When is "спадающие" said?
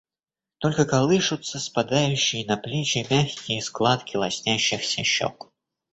1.59-2.43